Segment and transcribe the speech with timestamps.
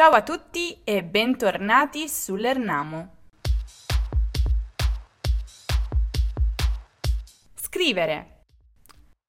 [0.00, 3.16] Ciao a tutti e bentornati sull'Ernamo.
[7.54, 8.44] Scrivere.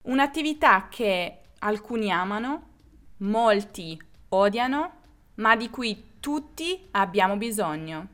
[0.04, 2.70] Un'attività che alcuni amano,
[3.18, 4.94] molti odiano,
[5.36, 8.08] ma di cui tutti abbiamo bisogno.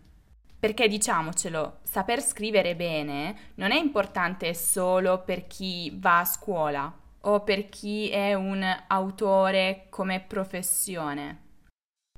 [0.60, 7.42] Perché diciamocelo, saper scrivere bene non è importante solo per chi va a scuola o
[7.42, 11.46] per chi è un autore come professione.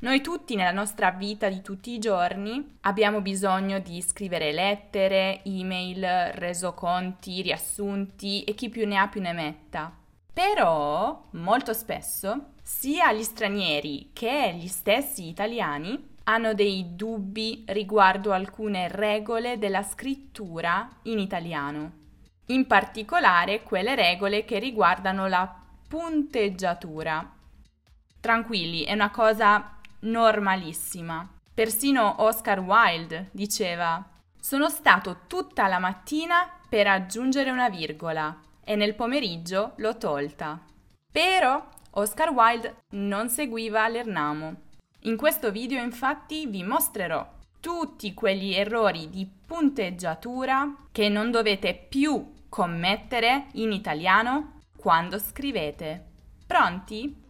[0.01, 6.31] Noi tutti nella nostra vita di tutti i giorni abbiamo bisogno di scrivere lettere, email,
[6.35, 9.93] resoconti, riassunti e chi più ne ha più ne metta.
[10.31, 18.87] Però molto spesso sia gli stranieri che gli stessi italiani hanno dei dubbi riguardo alcune
[18.87, 21.91] regole della scrittura in italiano.
[22.45, 25.53] In particolare quelle regole che riguardano la
[25.89, 27.33] punteggiatura.
[28.21, 31.27] Tranquilli, è una cosa normalissima.
[31.53, 34.03] Persino Oscar Wilde diceva
[34.39, 40.63] sono stato tutta la mattina per aggiungere una virgola e nel pomeriggio l'ho tolta.
[41.11, 44.55] Però Oscar Wilde non seguiva l'Ernamo.
[45.03, 47.27] In questo video infatti vi mostrerò
[47.59, 56.05] tutti quegli errori di punteggiatura che non dovete più commettere in italiano quando scrivete.
[56.47, 57.27] Pronti?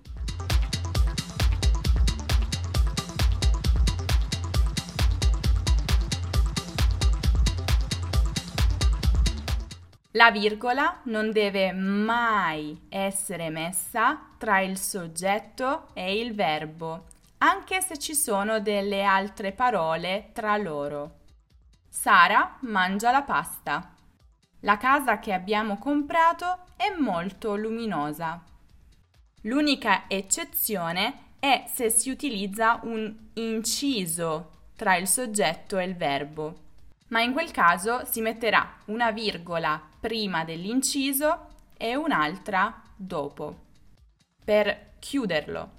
[10.13, 17.05] La virgola non deve mai essere messa tra il soggetto e il verbo,
[17.37, 21.17] anche se ci sono delle altre parole tra loro.
[21.87, 23.93] Sara mangia la pasta.
[24.61, 28.43] La casa che abbiamo comprato è molto luminosa.
[29.41, 36.67] L'unica eccezione è se si utilizza un inciso tra il soggetto e il verbo
[37.09, 43.67] ma in quel caso si metterà una virgola prima dell'inciso e un'altra dopo
[44.49, 45.71] per chiuderlo.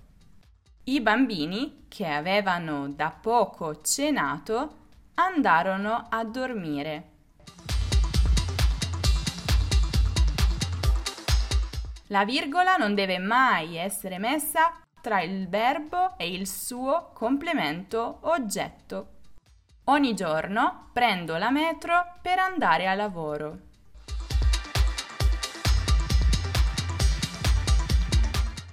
[0.84, 4.76] I bambini, che avevano da poco cenato,
[5.14, 7.08] andarono a dormire.
[12.06, 19.18] La virgola non deve mai essere messa tra il verbo e il suo complemento oggetto.
[19.86, 23.69] Ogni giorno prendo la metro per andare a lavoro.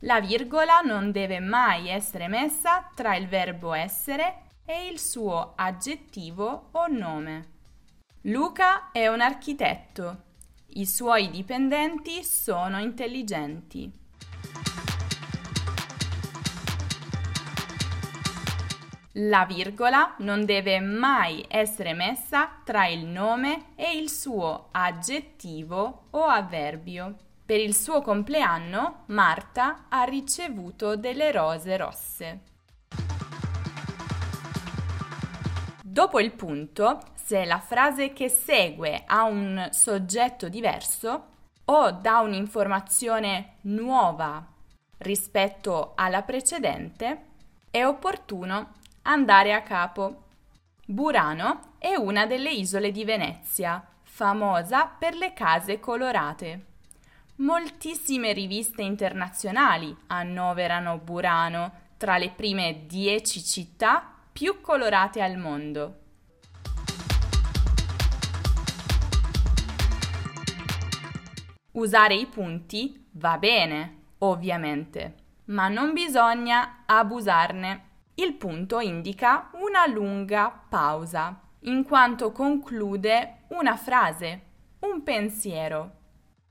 [0.08, 6.70] La virgola non deve mai essere messa tra il verbo essere e il suo aggettivo
[6.72, 7.48] o nome.
[8.22, 10.24] Luca è un architetto.
[10.76, 13.92] I suoi dipendenti sono intelligenti.
[19.16, 26.24] La virgola non deve mai essere messa tra il nome e il suo aggettivo o
[26.24, 27.27] avverbio.
[27.48, 32.42] Per il suo compleanno Marta ha ricevuto delle rose rosse.
[35.82, 41.28] Dopo il punto, se la frase che segue ha un soggetto diverso
[41.64, 44.46] o dà un'informazione nuova
[44.98, 47.28] rispetto alla precedente,
[47.72, 50.24] è opportuno andare a capo.
[50.86, 56.76] Burano è una delle isole di Venezia, famosa per le case colorate.
[57.40, 66.00] Moltissime riviste internazionali annoverano Burano tra le prime dieci città più colorate al mondo.
[71.74, 75.16] Usare i punti va bene, ovviamente,
[75.46, 77.84] ma non bisogna abusarne.
[78.16, 84.42] Il punto indica una lunga pausa, in quanto conclude una frase,
[84.80, 85.97] un pensiero.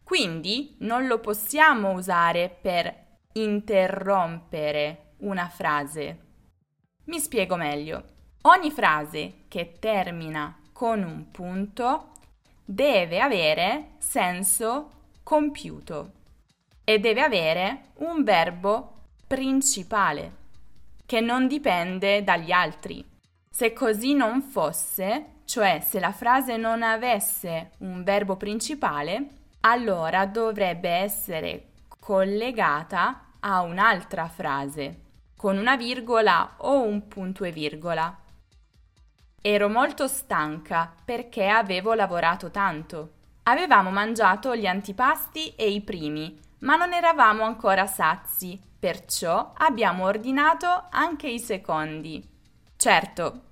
[0.07, 2.95] Quindi non lo possiamo usare per
[3.33, 6.19] interrompere una frase.
[7.07, 8.05] Mi spiego meglio.
[8.43, 12.13] Ogni frase che termina con un punto
[12.65, 14.93] deve avere senso
[15.25, 16.13] compiuto
[16.85, 20.37] e deve avere un verbo principale
[21.05, 23.05] che non dipende dagli altri.
[23.51, 30.89] Se così non fosse, cioè se la frase non avesse un verbo principale, allora dovrebbe
[30.89, 31.69] essere
[31.99, 35.01] collegata a un'altra frase,
[35.37, 38.17] con una virgola o un punto e virgola.
[39.41, 43.13] Ero molto stanca perché avevo lavorato tanto.
[43.45, 50.87] Avevamo mangiato gli antipasti e i primi, ma non eravamo ancora sazi Perciò abbiamo ordinato
[50.91, 52.23] anche i secondi.
[52.77, 53.45] Certo,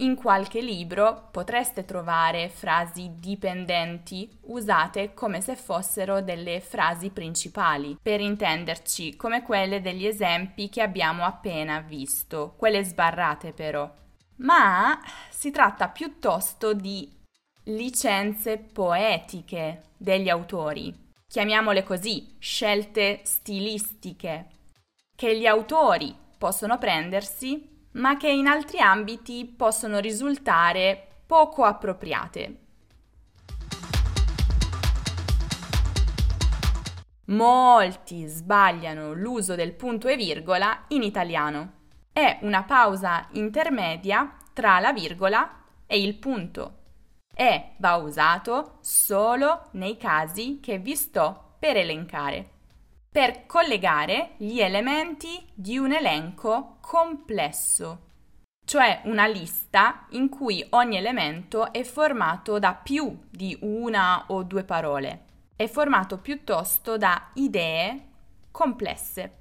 [0.00, 8.20] in qualche libro potreste trovare frasi dipendenti usate come se fossero delle frasi principali, per
[8.20, 13.92] intenderci come quelle degli esempi che abbiamo appena visto, quelle sbarrate però.
[14.36, 15.00] Ma
[15.30, 17.10] si tratta piuttosto di
[17.64, 20.94] licenze poetiche degli autori,
[21.26, 24.46] chiamiamole così, scelte stilistiche,
[25.16, 32.60] che gli autori possono prendersi ma che in altri ambiti possono risultare poco appropriate.
[37.26, 41.72] Molti sbagliano l'uso del punto e virgola in italiano.
[42.10, 46.74] È una pausa intermedia tra la virgola e il punto
[47.34, 52.57] e va usato solo nei casi che vi sto per elencare
[53.10, 58.06] per collegare gli elementi di un elenco complesso,
[58.64, 64.62] cioè una lista in cui ogni elemento è formato da più di una o due
[64.64, 65.24] parole,
[65.56, 68.06] è formato piuttosto da idee
[68.50, 69.36] complesse.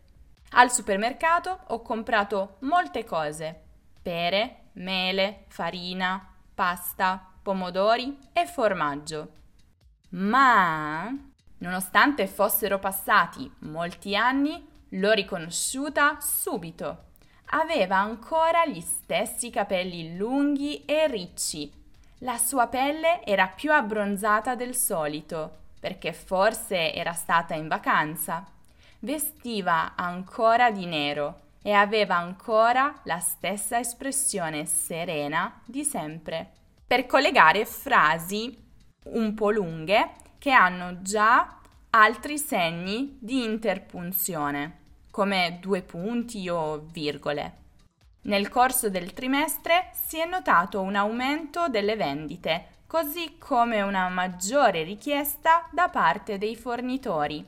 [0.52, 3.64] Al supermercato ho comprato molte cose,
[4.02, 6.26] pere, mele, farina,
[6.56, 9.32] pasta, pomodori e formaggio.
[10.12, 11.14] Ma
[11.60, 17.06] Nonostante fossero passati molti anni, l'ho riconosciuta subito.
[17.52, 21.72] Aveva ancora gli stessi capelli lunghi e ricci.
[22.20, 28.46] La sua pelle era più abbronzata del solito, perché forse era stata in vacanza.
[29.00, 36.52] Vestiva ancora di nero e aveva ancora la stessa espressione serena di sempre.
[36.86, 38.66] Per collegare frasi
[39.10, 41.60] un po' lunghe, che hanno già
[41.92, 44.80] altri segni di interpunzione,
[45.12, 47.66] come due punti o virgole.
[48.24, 54.84] Nel corso del trimestre si è notato un aumento delle vendite, così come una maggiore
[54.84, 57.46] richiesta da parte dei fornitori.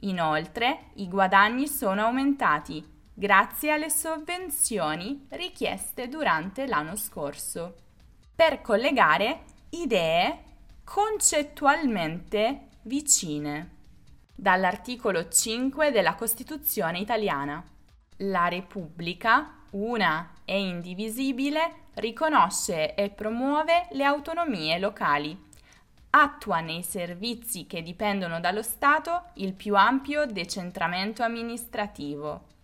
[0.00, 7.74] Inoltre, i guadagni sono aumentati grazie alle sovvenzioni richieste durante l'anno scorso.
[8.32, 10.44] Per collegare idee
[10.90, 13.76] concettualmente vicine.
[14.34, 17.62] Dall'articolo 5 della Costituzione italiana.
[18.20, 25.38] La Repubblica, una e indivisibile, riconosce e promuove le autonomie locali.
[26.08, 32.56] Attua nei servizi che dipendono dallo Stato il più ampio decentramento amministrativo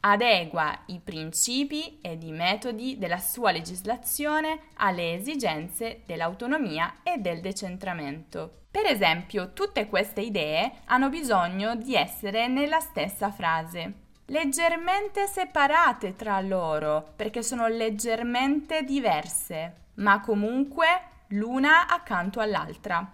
[0.00, 8.62] adegua i principi ed i metodi della sua legislazione alle esigenze dell'autonomia e del decentramento.
[8.70, 13.94] Per esempio, tutte queste idee hanno bisogno di essere nella stessa frase,
[14.26, 20.86] leggermente separate tra loro, perché sono leggermente diverse, ma comunque
[21.28, 23.10] l'una accanto all'altra.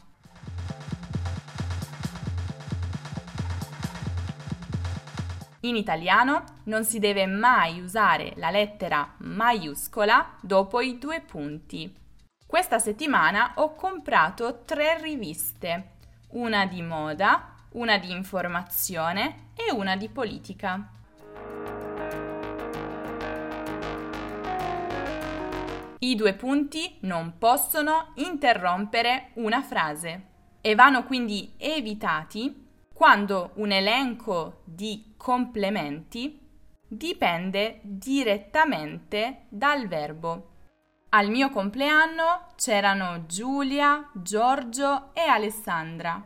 [5.66, 11.92] In italiano non si deve mai usare la lettera maiuscola dopo i due punti.
[12.46, 15.94] Questa settimana ho comprato tre riviste,
[16.30, 20.88] una di moda, una di informazione e una di politica.
[25.98, 30.26] I due punti non possono interrompere una frase
[30.61, 32.62] e vanno quindi evitati
[32.96, 36.38] quando un elenco di complementi
[36.87, 40.50] dipende direttamente dal verbo.
[41.09, 46.25] Al mio compleanno c'erano Giulia, Giorgio e Alessandra,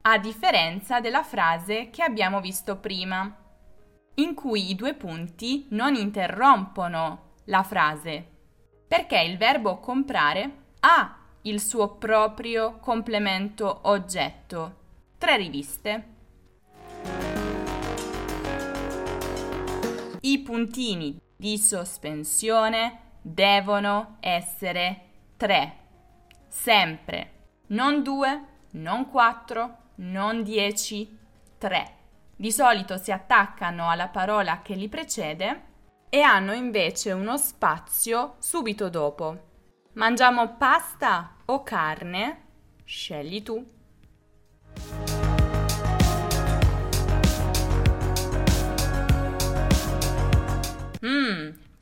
[0.00, 3.32] a differenza della frase che abbiamo visto prima,
[4.14, 8.28] in cui i due punti non interrompono la frase,
[8.88, 14.74] perché il verbo comprare ha il suo proprio complemento oggetto
[15.18, 16.14] tre riviste.
[20.26, 25.02] I puntini di sospensione devono essere
[25.36, 25.76] tre,
[26.48, 27.30] sempre,
[27.68, 31.16] non due, non quattro, non dieci,
[31.58, 31.94] tre.
[32.34, 35.62] Di solito si attaccano alla parola che li precede
[36.08, 39.42] e hanno invece uno spazio subito dopo.
[39.92, 42.46] Mangiamo pasta o carne?
[42.84, 43.64] Scegli tu.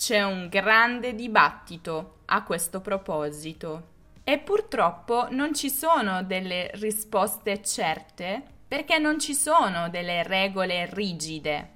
[0.04, 3.92] C'è un grande dibattito a questo proposito.
[4.22, 11.70] E purtroppo non ci sono delle risposte certe perché non ci sono delle regole rigide.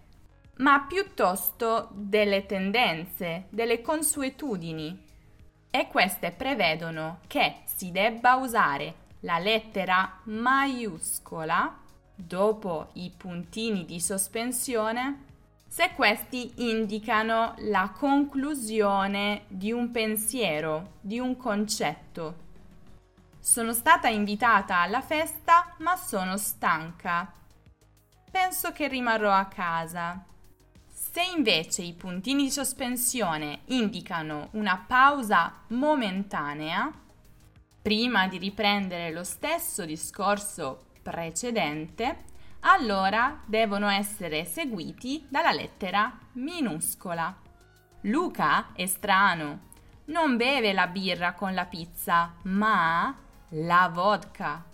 [0.57, 5.05] ma piuttosto delle tendenze, delle consuetudini.
[5.71, 11.79] E queste prevedono che si debba usare la lettera maiuscola
[12.15, 15.28] dopo i puntini di sospensione
[15.69, 22.47] se questi indicano la conclusione di un pensiero, di un concetto.
[23.39, 27.33] Sono stata invitata alla festa, ma sono stanca.
[28.31, 30.25] Penso che rimarrò a casa.
[30.87, 36.93] Se invece i puntini di sospensione indicano una pausa momentanea,
[37.81, 42.25] prima di riprendere lo stesso discorso precedente,
[42.61, 47.35] allora devono essere seguiti dalla lettera minuscola.
[48.03, 49.67] Luca è strano,
[50.07, 53.17] non beve la birra con la pizza, ma
[53.51, 54.65] la vodka.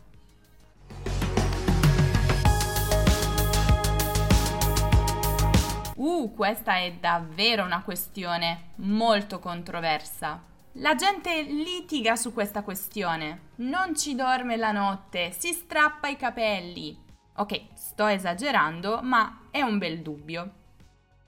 [5.97, 10.43] Uh, questa è davvero una questione molto controversa.
[10.79, 17.04] La gente litiga su questa questione, non ci dorme la notte, si strappa i capelli,
[17.37, 20.53] Ok, sto esagerando, ma è un bel dubbio.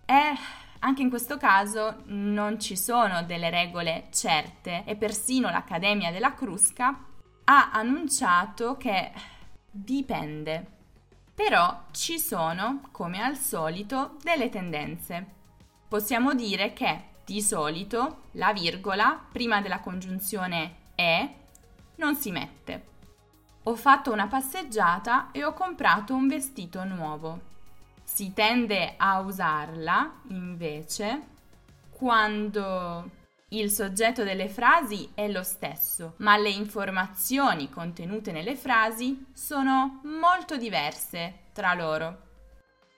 [0.04, 0.34] E
[0.78, 6.96] anche in questo caso non ci sono delle regole certe e persino l'Accademia della Crusca
[7.44, 9.10] ha annunciato che
[9.68, 10.74] dipende.
[11.34, 15.34] Però ci sono, come al solito, delle tendenze.
[15.88, 21.28] Possiamo dire che di solito la virgola prima della congiunzione è
[21.96, 22.94] non si mette.
[23.68, 27.40] Ho fatto una passeggiata e ho comprato un vestito nuovo.
[28.04, 31.22] Si tende a usarla, invece,
[31.90, 33.10] quando
[33.48, 40.56] il soggetto delle frasi è lo stesso, ma le informazioni contenute nelle frasi sono molto
[40.56, 42.20] diverse tra loro.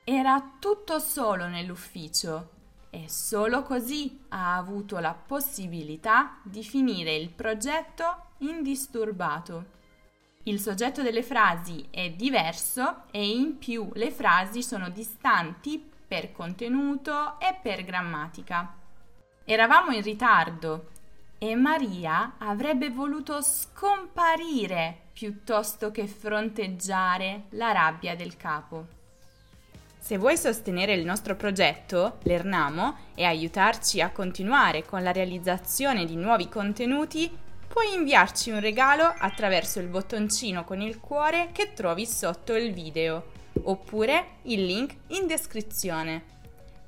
[0.04, 2.50] Era tutto solo nell'ufficio
[2.90, 9.76] e solo così ha avuto la possibilità di finire il progetto indisturbato.
[10.48, 15.78] Il soggetto delle frasi è diverso e in più le frasi sono distanti
[16.08, 18.74] per contenuto e per grammatica.
[19.44, 20.88] Eravamo in ritardo
[21.36, 28.86] e Maria avrebbe voluto scomparire piuttosto che fronteggiare la rabbia del capo.
[29.98, 36.16] Se vuoi sostenere il nostro progetto, l'Ernamo, e aiutarci a continuare con la realizzazione di
[36.16, 37.30] nuovi contenuti,
[37.68, 43.26] puoi inviarci un regalo attraverso il bottoncino con il cuore che trovi sotto il video,
[43.62, 46.36] oppure il link in descrizione.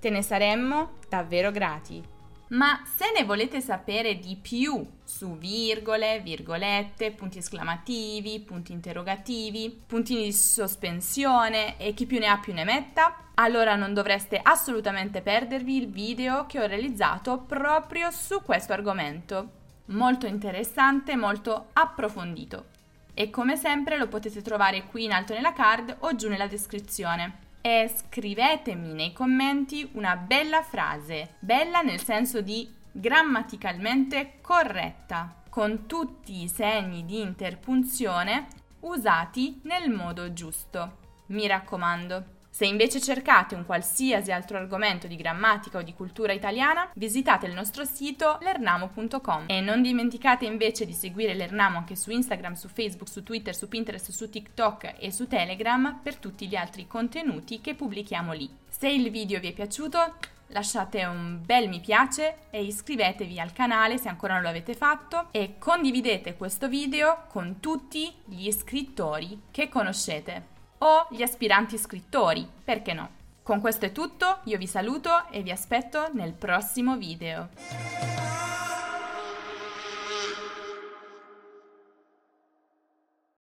[0.00, 2.02] Te ne saremmo davvero grati.
[2.48, 10.24] Ma se ne volete sapere di più su virgole, virgolette, punti esclamativi, punti interrogativi, puntini
[10.24, 15.76] di sospensione e chi più ne ha più ne metta, allora non dovreste assolutamente perdervi
[15.76, 19.58] il video che ho realizzato proprio su questo argomento
[19.90, 22.66] molto interessante, molto approfondito.
[23.14, 27.48] E come sempre lo potete trovare qui in alto nella card o giù nella descrizione.
[27.60, 36.42] E scrivetemi nei commenti una bella frase, bella nel senso di grammaticalmente corretta, con tutti
[36.42, 38.46] i segni di interpunzione
[38.80, 40.98] usati nel modo giusto.
[41.26, 42.38] Mi raccomando.
[42.52, 47.54] Se invece cercate un qualsiasi altro argomento di grammatica o di cultura italiana, visitate il
[47.54, 53.08] nostro sito lernamo.com e non dimenticate invece di seguire l'Ernamo anche su Instagram, su Facebook,
[53.08, 57.74] su Twitter, su Pinterest, su TikTok e su Telegram per tutti gli altri contenuti che
[57.74, 58.50] pubblichiamo lì.
[58.68, 60.16] Se il video vi è piaciuto,
[60.48, 65.28] lasciate un bel mi piace e iscrivetevi al canale se ancora non lo avete fatto
[65.30, 70.49] e condividete questo video con tutti gli iscrittori che conoscete
[70.82, 73.18] o gli aspiranti scrittori, perché no?
[73.42, 78.19] Con questo è tutto, io vi saluto e vi aspetto nel prossimo video.